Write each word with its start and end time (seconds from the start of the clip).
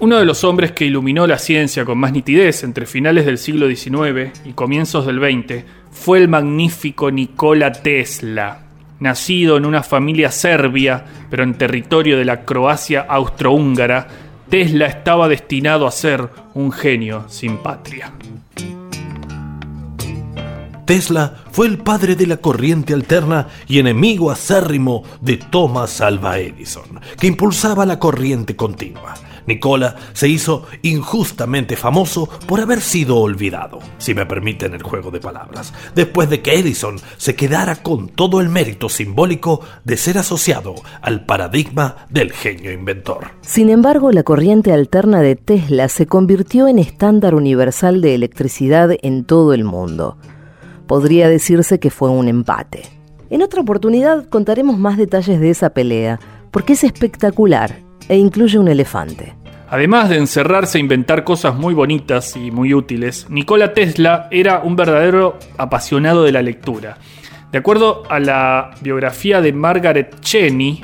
Uno 0.00 0.16
de 0.18 0.24
los 0.24 0.44
hombres 0.44 0.70
que 0.70 0.84
iluminó 0.84 1.26
la 1.26 1.38
ciencia 1.38 1.84
con 1.84 1.98
más 1.98 2.12
nitidez 2.12 2.62
entre 2.62 2.86
finales 2.86 3.26
del 3.26 3.36
siglo 3.36 3.66
XIX 3.66 4.30
y 4.44 4.52
comienzos 4.52 5.04
del 5.04 5.18
XX 5.18 5.64
fue 5.90 6.18
el 6.18 6.28
magnífico 6.28 7.10
Nikola 7.10 7.72
Tesla, 7.72 8.60
nacido 9.00 9.56
en 9.56 9.66
una 9.66 9.82
familia 9.82 10.30
serbia, 10.30 11.04
pero 11.28 11.42
en 11.42 11.58
territorio 11.58 12.16
de 12.16 12.24
la 12.24 12.44
Croacia 12.44 13.06
austrohúngara, 13.08 14.06
Tesla 14.48 14.86
estaba 14.86 15.26
destinado 15.26 15.84
a 15.84 15.90
ser 15.90 16.28
un 16.54 16.70
genio 16.70 17.24
sin 17.28 17.56
patria. 17.56 18.12
Tesla 20.84 21.38
fue 21.50 21.66
el 21.66 21.78
padre 21.78 22.14
de 22.14 22.28
la 22.28 22.36
corriente 22.36 22.94
alterna 22.94 23.48
y 23.66 23.80
enemigo 23.80 24.30
acérrimo 24.30 25.02
de 25.20 25.38
Thomas 25.38 26.00
Alva 26.00 26.38
Edison, 26.38 27.00
que 27.18 27.26
impulsaba 27.26 27.84
la 27.84 27.98
corriente 27.98 28.54
continua. 28.54 29.14
Nicola 29.48 29.96
se 30.12 30.28
hizo 30.28 30.66
injustamente 30.82 31.74
famoso 31.74 32.28
por 32.46 32.60
haber 32.60 32.80
sido 32.80 33.16
olvidado, 33.16 33.80
si 33.98 34.14
me 34.14 34.26
permiten 34.26 34.74
el 34.74 34.82
juego 34.84 35.10
de 35.10 35.18
palabras, 35.18 35.72
después 35.96 36.30
de 36.30 36.40
que 36.40 36.54
Edison 36.54 37.00
se 37.16 37.34
quedara 37.34 37.82
con 37.82 38.08
todo 38.08 38.40
el 38.40 38.48
mérito 38.48 38.88
simbólico 38.88 39.60
de 39.84 39.96
ser 39.96 40.18
asociado 40.18 40.76
al 41.02 41.26
paradigma 41.26 42.06
del 42.10 42.32
genio 42.32 42.70
inventor. 42.70 43.32
Sin 43.40 43.70
embargo, 43.70 44.12
la 44.12 44.22
corriente 44.22 44.72
alterna 44.72 45.20
de 45.20 45.34
Tesla 45.34 45.88
se 45.88 46.06
convirtió 46.06 46.68
en 46.68 46.78
estándar 46.78 47.34
universal 47.34 48.00
de 48.00 48.14
electricidad 48.14 48.90
en 49.02 49.24
todo 49.24 49.52
el 49.52 49.64
mundo 49.64 50.16
podría 50.88 51.28
decirse 51.28 51.78
que 51.78 51.90
fue 51.90 52.10
un 52.10 52.26
empate. 52.26 52.82
En 53.30 53.42
otra 53.42 53.60
oportunidad 53.60 54.26
contaremos 54.28 54.78
más 54.78 54.96
detalles 54.96 55.38
de 55.38 55.50
esa 55.50 55.70
pelea, 55.70 56.18
porque 56.50 56.72
es 56.72 56.82
espectacular 56.82 57.76
e 58.08 58.16
incluye 58.16 58.58
un 58.58 58.68
elefante. 58.68 59.34
Además 59.70 60.08
de 60.08 60.16
encerrarse 60.16 60.78
a 60.78 60.80
inventar 60.80 61.24
cosas 61.24 61.54
muy 61.54 61.74
bonitas 61.74 62.36
y 62.36 62.50
muy 62.50 62.72
útiles, 62.72 63.26
Nikola 63.28 63.74
Tesla 63.74 64.28
era 64.30 64.60
un 64.60 64.76
verdadero 64.76 65.38
apasionado 65.58 66.24
de 66.24 66.32
la 66.32 66.40
lectura. 66.40 66.96
De 67.52 67.58
acuerdo 67.58 68.02
a 68.08 68.18
la 68.18 68.70
biografía 68.80 69.40
de 69.42 69.52
Margaret 69.52 70.20
Cheney, 70.20 70.82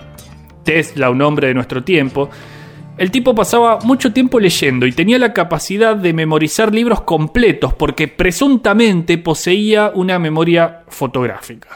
Tesla, 0.64 1.10
un 1.10 1.22
hombre 1.22 1.48
de 1.48 1.54
nuestro 1.54 1.82
tiempo, 1.82 2.28
el 2.96 3.10
tipo 3.10 3.34
pasaba 3.34 3.78
mucho 3.80 4.12
tiempo 4.12 4.38
leyendo 4.38 4.86
y 4.86 4.92
tenía 4.92 5.18
la 5.18 5.32
capacidad 5.32 5.96
de 5.96 6.12
memorizar 6.12 6.72
libros 6.72 7.00
completos 7.00 7.74
porque 7.74 8.06
presuntamente 8.06 9.18
poseía 9.18 9.90
una 9.94 10.18
memoria 10.18 10.82
fotográfica. 10.88 11.70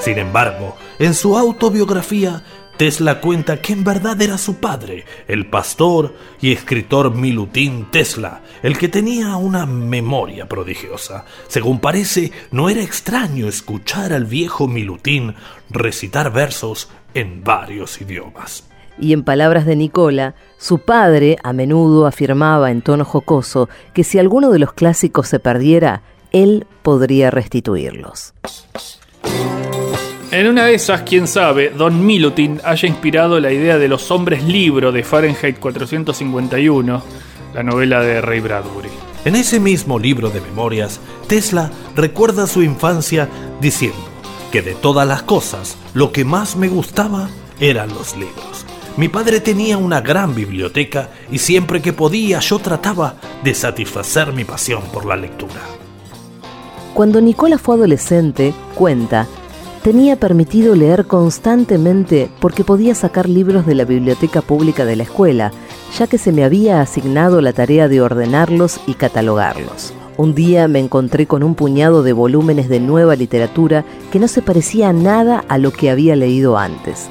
Sin 0.00 0.18
embargo, 0.18 0.76
en 0.98 1.14
su 1.14 1.36
autobiografía, 1.36 2.42
Tesla 2.76 3.20
cuenta 3.20 3.60
que 3.60 3.72
en 3.72 3.84
verdad 3.84 4.20
era 4.20 4.36
su 4.36 4.56
padre, 4.56 5.04
el 5.28 5.48
pastor 5.48 6.14
y 6.40 6.52
escritor 6.52 7.14
Milutin 7.14 7.90
Tesla, 7.90 8.42
el 8.62 8.76
que 8.76 8.88
tenía 8.88 9.36
una 9.36 9.64
memoria 9.64 10.46
prodigiosa. 10.46 11.24
Según 11.48 11.80
parece, 11.80 12.32
no 12.50 12.68
era 12.68 12.82
extraño 12.82 13.48
escuchar 13.48 14.12
al 14.12 14.26
viejo 14.26 14.68
Milutin 14.68 15.34
recitar 15.70 16.32
versos 16.32 16.90
en 17.14 17.42
varios 17.42 18.00
idiomas 18.00 18.64
y 18.98 19.12
en 19.12 19.24
palabras 19.24 19.66
de 19.66 19.76
Nicola, 19.76 20.34
su 20.58 20.78
padre 20.78 21.36
a 21.42 21.52
menudo 21.52 22.06
afirmaba 22.06 22.70
en 22.70 22.82
tono 22.82 23.04
jocoso 23.04 23.68
que 23.92 24.04
si 24.04 24.18
alguno 24.18 24.50
de 24.50 24.58
los 24.58 24.72
clásicos 24.72 25.28
se 25.28 25.38
perdiera, 25.38 26.02
él 26.32 26.66
podría 26.82 27.30
restituirlos. 27.30 28.34
En 30.32 30.48
una 30.48 30.64
de 30.64 30.74
esas, 30.74 31.02
quién 31.02 31.28
sabe, 31.28 31.70
Don 31.70 32.04
Milutin 32.04 32.60
haya 32.64 32.88
inspirado 32.88 33.38
la 33.38 33.52
idea 33.52 33.78
de 33.78 33.86
los 33.86 34.10
hombres 34.10 34.42
libro 34.42 34.90
de 34.90 35.04
Fahrenheit 35.04 35.60
451, 35.60 37.02
la 37.54 37.62
novela 37.62 38.00
de 38.00 38.20
Ray 38.20 38.40
Bradbury. 38.40 38.88
En 39.24 39.36
ese 39.36 39.60
mismo 39.60 40.00
libro 40.00 40.30
de 40.30 40.40
memorias, 40.40 41.00
Tesla 41.28 41.70
recuerda 41.94 42.48
su 42.48 42.62
infancia 42.62 43.28
diciendo 43.60 43.98
que 44.50 44.62
de 44.62 44.74
todas 44.74 45.06
las 45.06 45.22
cosas, 45.22 45.76
lo 45.94 46.10
que 46.10 46.24
más 46.24 46.56
me 46.56 46.68
gustaba 46.68 47.28
eran 47.60 47.90
los 47.90 48.16
libros. 48.16 48.66
Mi 48.96 49.08
padre 49.08 49.40
tenía 49.40 49.78
una 49.78 50.00
gran 50.00 50.34
biblioteca 50.34 51.10
y 51.30 51.38
siempre 51.38 51.80
que 51.80 51.92
podía 51.92 52.40
yo 52.40 52.58
trataba 52.58 53.14
de 53.44 53.54
satisfacer 53.54 54.32
mi 54.32 54.44
pasión 54.44 54.82
por 54.92 55.06
la 55.06 55.16
lectura. 55.16 55.60
Cuando 56.94 57.20
Nicola 57.20 57.58
fue 57.58 57.76
adolescente, 57.76 58.54
cuenta, 58.74 59.28
tenía 59.86 60.16
permitido 60.16 60.74
leer 60.74 61.06
constantemente 61.06 62.28
porque 62.40 62.64
podía 62.64 62.92
sacar 62.96 63.28
libros 63.28 63.66
de 63.66 63.76
la 63.76 63.84
biblioteca 63.84 64.42
pública 64.42 64.84
de 64.84 64.96
la 64.96 65.04
escuela, 65.04 65.52
ya 65.96 66.08
que 66.08 66.18
se 66.18 66.32
me 66.32 66.42
había 66.42 66.80
asignado 66.80 67.40
la 67.40 67.52
tarea 67.52 67.86
de 67.86 68.00
ordenarlos 68.00 68.80
y 68.88 68.94
catalogarlos. 68.94 69.94
Un 70.16 70.34
día 70.34 70.66
me 70.66 70.80
encontré 70.80 71.28
con 71.28 71.44
un 71.44 71.54
puñado 71.54 72.02
de 72.02 72.12
volúmenes 72.12 72.68
de 72.68 72.80
nueva 72.80 73.14
literatura 73.14 73.84
que 74.10 74.18
no 74.18 74.26
se 74.26 74.42
parecía 74.42 74.92
nada 74.92 75.44
a 75.46 75.56
lo 75.56 75.70
que 75.70 75.88
había 75.88 76.16
leído 76.16 76.58
antes 76.58 77.08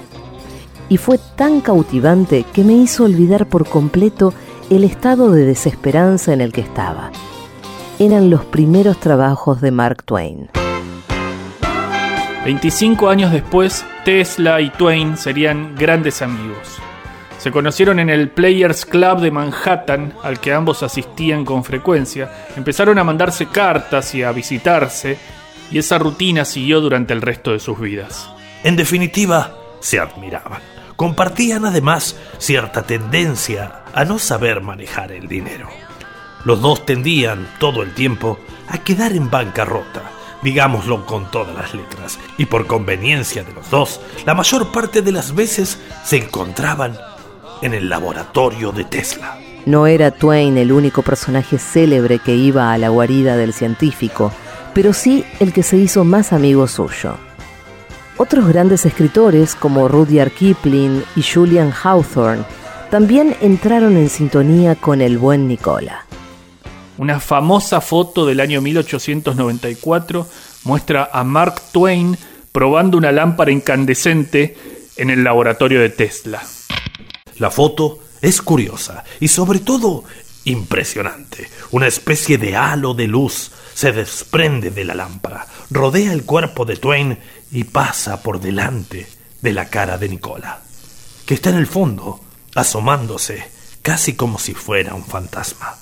y 0.90 0.98
fue 0.98 1.18
tan 1.38 1.62
cautivante 1.62 2.44
que 2.52 2.66
me 2.66 2.74
hizo 2.74 3.06
olvidar 3.06 3.48
por 3.48 3.70
completo 3.70 4.34
el 4.70 4.84
estado 4.84 5.32
de 5.32 5.46
desesperanza 5.46 6.34
en 6.34 6.42
el 6.42 6.52
que 6.52 6.60
estaba. 6.60 7.10
Eran 8.00 8.30
los 8.30 8.44
primeros 8.44 9.00
trabajos 9.00 9.62
de 9.62 9.72
Mark 9.72 10.04
Twain. 10.04 10.50
25 12.46 13.10
años 13.10 13.32
después, 13.32 13.84
Tesla 14.04 14.62
y 14.62 14.70
Twain 14.70 15.18
serían 15.18 15.74
grandes 15.76 16.22
amigos. 16.22 16.78
Se 17.40 17.50
conocieron 17.50 18.00
en 18.00 18.12
el 18.12 18.30
Players 18.30 18.86
Club 18.86 19.20
de 19.20 19.32
Manhattan, 19.32 20.14
al 20.22 20.40
que 20.40 20.54
ambos 20.54 20.84
asistían 20.84 21.44
con 21.44 21.64
frecuencia, 21.64 22.32
empezaron 22.56 23.00
a 23.00 23.04
mandarse 23.04 23.48
cartas 23.48 24.14
y 24.14 24.22
a 24.22 24.32
visitarse, 24.32 25.18
y 25.72 25.80
esa 25.80 25.98
rutina 25.98 26.46
siguió 26.46 26.82
durante 26.82 27.14
el 27.14 27.24
resto 27.24 27.52
de 27.52 27.60
sus 27.60 27.80
vidas. 27.80 28.30
En 28.64 28.76
definitiva, 28.76 29.58
se 29.80 30.00
admiraban. 30.00 30.62
Compartían 30.96 31.66
además 31.66 32.16
cierta 32.38 32.84
tendencia 32.84 33.86
a 33.92 34.06
no 34.06 34.20
saber 34.20 34.62
manejar 34.62 35.12
el 35.12 35.28
dinero. 35.28 35.68
Los 36.44 36.62
dos 36.62 36.86
tendían 36.86 37.48
todo 37.58 37.82
el 37.82 37.96
tiempo 37.96 38.38
a 38.68 38.78
quedar 38.78 39.14
en 39.14 39.32
bancarrota, 39.32 40.12
digámoslo 40.46 41.08
con 41.08 41.30
todas 41.32 41.56
las 41.56 41.74
letras, 41.74 42.20
y 42.38 42.46
por 42.46 42.68
conveniencia 42.68 43.44
de 43.44 43.52
los 43.52 43.70
dos, 43.72 44.00
la 44.28 44.36
mayor 44.36 44.72
parte 44.72 45.02
de 45.02 45.12
las 45.12 45.34
veces 45.34 45.80
se 46.04 46.18
encontraban 46.18 46.96
en 47.64 47.74
el 47.74 47.90
laboratorio 47.90 48.72
de 48.72 48.84
Tesla. 48.84 49.40
No 49.66 49.88
era 49.88 50.12
Twain 50.12 50.60
el 50.60 50.72
único 50.72 51.02
personaje 51.02 51.58
célebre 51.58 52.20
que 52.20 52.36
iba 52.36 52.72
a 52.72 52.78
la 52.78 52.90
guarida 52.90 53.36
del 53.36 53.54
científico, 53.54 54.32
pero 54.76 54.94
sí 54.94 55.26
el 55.40 55.52
que 55.52 55.64
se 55.64 55.78
hizo 55.78 56.04
más 56.04 56.32
amigo 56.32 56.68
suyo. 56.68 57.16
Otros 58.18 58.48
grandes 58.48 58.86
escritores 58.86 59.56
como 59.56 59.88
Rudyard 59.88 60.32
Kipling 60.32 61.04
y 61.16 61.24
Julian 61.24 61.74
Hawthorne 61.74 62.46
también 62.92 63.36
entraron 63.42 63.98
en 63.98 64.10
sintonía 64.10 64.76
con 64.76 65.02
el 65.02 65.18
buen 65.18 65.48
Nicola. 65.48 66.05
Una 66.98 67.20
famosa 67.20 67.82
foto 67.82 68.26
del 68.26 68.40
año 68.40 68.62
1894 68.62 70.28
muestra 70.64 71.10
a 71.12 71.24
Mark 71.26 71.62
Twain 71.74 72.18
probando 72.54 72.98
una 72.98 73.12
lámpara 73.12 73.52
incandescente 73.52 74.58
en 74.96 75.10
el 75.10 75.24
laboratorio 75.24 75.82
de 75.82 75.90
Tesla. 75.90 76.42
La 77.38 77.52
foto 77.52 78.00
es 78.22 78.42
curiosa 78.42 79.04
y 79.20 79.28
sobre 79.28 79.60
todo 79.60 80.06
impresionante. 80.46 81.50
Una 81.72 81.88
especie 81.88 82.38
de 82.38 82.56
halo 82.56 82.94
de 82.94 83.08
luz 83.08 83.52
se 83.74 83.92
desprende 83.92 84.72
de 84.72 84.86
la 84.86 84.96
lámpara, 84.96 85.48
rodea 85.70 86.14
el 86.14 86.24
cuerpo 86.24 86.64
de 86.64 86.78
Twain 86.78 87.20
y 87.52 87.66
pasa 87.66 88.24
por 88.24 88.40
delante 88.40 89.06
de 89.42 89.52
la 89.52 89.70
cara 89.70 89.98
de 89.98 90.08
Nicola, 90.08 90.62
que 91.26 91.34
está 91.34 91.50
en 91.50 91.58
el 91.58 91.68
fondo, 91.68 92.22
asomándose, 92.56 93.50
casi 93.82 94.14
como 94.14 94.40
si 94.40 94.54
fuera 94.54 94.94
un 94.94 95.04
fantasma. 95.04 95.76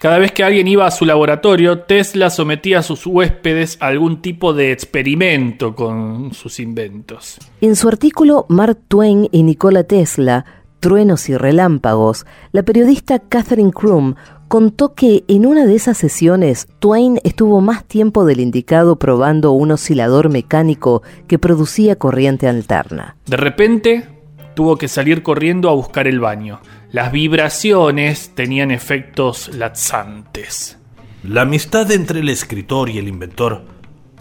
Cada 0.00 0.18
vez 0.18 0.32
que 0.32 0.42
alguien 0.42 0.66
iba 0.66 0.86
a 0.86 0.90
su 0.90 1.04
laboratorio, 1.04 1.80
Tesla 1.80 2.30
sometía 2.30 2.78
a 2.78 2.82
sus 2.82 3.06
huéspedes 3.06 3.76
a 3.80 3.88
algún 3.88 4.22
tipo 4.22 4.54
de 4.54 4.72
experimento 4.72 5.74
con 5.74 6.32
sus 6.32 6.58
inventos. 6.58 7.36
En 7.60 7.76
su 7.76 7.86
artículo 7.86 8.46
Mark 8.48 8.78
Twain 8.88 9.28
y 9.30 9.42
Nikola 9.42 9.84
Tesla, 9.84 10.46
Truenos 10.80 11.28
y 11.28 11.36
Relámpagos, 11.36 12.24
la 12.52 12.62
periodista 12.62 13.18
Catherine 13.18 13.72
Krum 13.72 14.14
contó 14.48 14.94
que 14.94 15.22
en 15.28 15.44
una 15.44 15.66
de 15.66 15.74
esas 15.74 15.98
sesiones 15.98 16.66
Twain 16.78 17.20
estuvo 17.22 17.60
más 17.60 17.84
tiempo 17.84 18.24
del 18.24 18.40
indicado 18.40 18.96
probando 18.96 19.52
un 19.52 19.70
oscilador 19.70 20.30
mecánico 20.30 21.02
que 21.28 21.38
producía 21.38 21.96
corriente 21.96 22.48
alterna. 22.48 23.18
De 23.26 23.36
repente 23.36 24.19
tuvo 24.54 24.76
que 24.76 24.88
salir 24.88 25.22
corriendo 25.22 25.68
a 25.68 25.74
buscar 25.74 26.06
el 26.06 26.20
baño. 26.20 26.60
Las 26.92 27.12
vibraciones 27.12 28.34
tenían 28.34 28.70
efectos 28.70 29.48
laxantes. 29.54 30.78
La 31.22 31.42
amistad 31.42 31.90
entre 31.92 32.20
el 32.20 32.28
escritor 32.28 32.88
y 32.88 32.98
el 32.98 33.08
inventor 33.08 33.64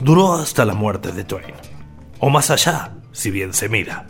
duró 0.01 0.33
hasta 0.33 0.65
la 0.65 0.73
muerte 0.73 1.11
de 1.11 1.23
Twain. 1.23 1.55
O 2.19 2.29
más 2.29 2.51
allá, 2.51 2.91
si 3.11 3.31
bien 3.31 3.53
se 3.53 3.69
mira. 3.69 4.05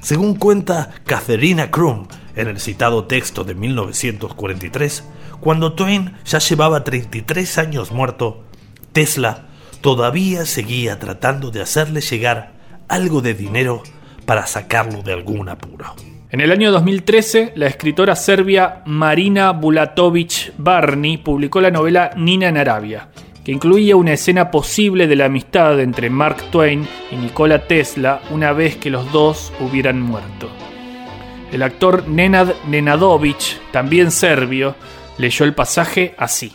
Según 0.00 0.34
cuenta 0.34 0.90
Catherine 1.04 1.70
Krum, 1.70 2.06
En 2.36 2.48
el 2.48 2.60
citado 2.60 3.04
texto 3.04 3.44
de 3.44 3.54
1943, 3.54 5.04
cuando 5.40 5.74
Twain 5.74 6.14
ya 6.24 6.38
llevaba 6.38 6.84
33 6.84 7.58
años 7.58 7.92
muerto, 7.92 8.44
Tesla 8.92 9.48
todavía 9.80 10.46
seguía 10.46 10.98
tratando 10.98 11.50
de 11.50 11.60
hacerle 11.60 12.00
llegar 12.00 12.52
algo 12.88 13.20
de 13.20 13.34
dinero 13.34 13.82
para 14.30 14.46
sacarlo 14.46 15.02
de 15.02 15.12
algún 15.12 15.48
apuro. 15.48 15.86
En 16.30 16.40
el 16.40 16.52
año 16.52 16.70
2013, 16.70 17.54
la 17.56 17.66
escritora 17.66 18.14
serbia 18.14 18.80
Marina 18.86 19.50
Bulatovic 19.50 20.52
Barni 20.56 21.18
publicó 21.18 21.60
la 21.60 21.72
novela 21.72 22.12
Nina 22.14 22.46
en 22.46 22.56
Arabia, 22.56 23.08
que 23.44 23.50
incluía 23.50 23.96
una 23.96 24.12
escena 24.12 24.52
posible 24.52 25.08
de 25.08 25.16
la 25.16 25.24
amistad 25.24 25.80
entre 25.80 26.10
Mark 26.10 26.44
Twain 26.52 26.86
y 27.10 27.16
Nikola 27.16 27.66
Tesla 27.66 28.22
una 28.30 28.52
vez 28.52 28.76
que 28.76 28.90
los 28.90 29.10
dos 29.10 29.52
hubieran 29.58 30.00
muerto. 30.00 30.48
El 31.50 31.64
actor 31.64 32.06
Nenad 32.06 32.54
Nenadovic, 32.68 33.72
también 33.72 34.12
serbio, 34.12 34.76
leyó 35.18 35.44
el 35.44 35.54
pasaje 35.54 36.14
así. 36.16 36.52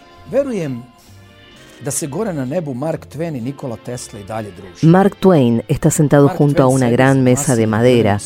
Mark 4.82 5.16
Twain 5.18 5.64
está 5.68 5.92
sentado 5.92 6.28
junto 6.30 6.64
a 6.64 6.68
una 6.68 6.90
gran 6.90 7.24
mesa 7.24 7.56
de 7.56 7.68
madera, 7.68 8.20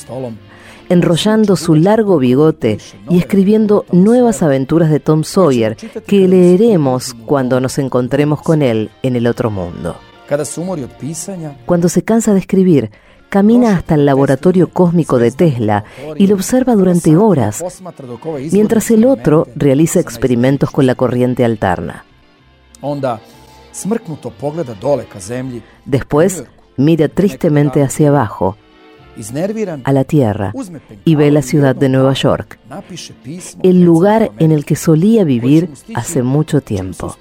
enrollando 0.90 1.56
su 1.56 1.76
largo 1.76 2.18
bigote 2.18 2.80
y 3.10 3.20
escribiendo 3.20 3.86
nuevas 3.92 4.42
aventuras 4.42 4.90
de 4.90 5.00
Tom 5.00 5.24
Sawyer 5.24 5.76
que 6.08 6.28
leeremos 6.28 7.14
cuando 7.26 7.60
nos 7.60 7.78
encontremos 7.78 8.42
con 8.42 8.62
él 8.62 8.90
en 9.04 9.16
el 9.16 9.28
otro 9.28 9.52
mundo. 9.52 9.96
Cuando 11.66 11.90
se 11.90 12.04
cansa 12.04 12.34
de 12.34 12.40
escribir, 12.40 12.92
camina 13.30 13.76
hasta 13.76 13.96
el 13.96 14.06
laboratorio 14.06 14.70
cósmico 14.70 15.20
de 15.20 15.32
Tesla 15.32 15.86
y 16.18 16.28
lo 16.28 16.36
observa 16.36 16.76
durante 16.76 17.16
horas, 17.16 17.64
mientras 18.52 18.92
el 18.92 19.06
otro 19.06 19.48
realiza 19.56 20.00
experimentos 20.00 20.72
con 20.72 20.86
la 20.86 20.96
corriente 20.96 21.46
alterna. 21.46 22.06
Después 25.86 26.44
mira 26.78 27.08
tristemente 27.08 27.84
hacia 27.84 28.10
abajo, 28.10 28.58
a 29.84 29.92
la 29.92 30.04
Tierra, 30.06 30.54
y 31.04 31.16
ve 31.16 31.32
la 31.32 31.42
ciudad 31.42 31.76
de 31.76 31.90
Nueva 31.90 32.14
York, 32.14 32.58
el 33.64 33.84
lugar 33.84 34.32
en 34.40 34.52
el 34.52 34.64
que 34.64 34.76
solía 34.76 35.24
vivir 35.26 35.70
hace 35.94 36.24
mucho 36.24 36.62
tiempo. 36.62 37.16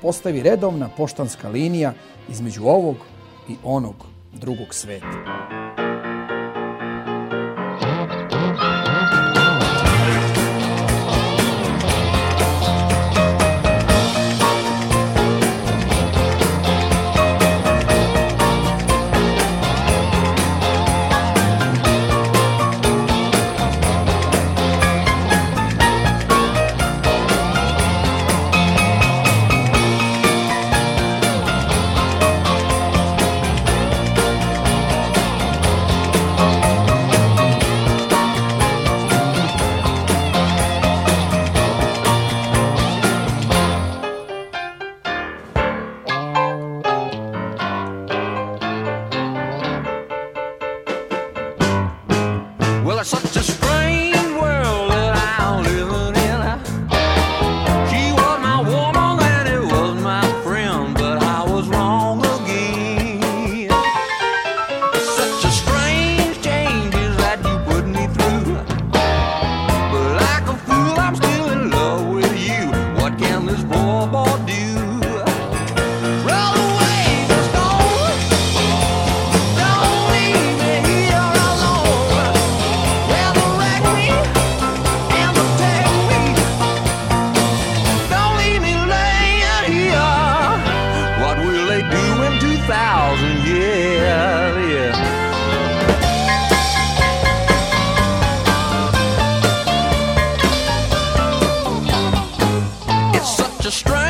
to 103.69 103.77
strength. 103.77 104.08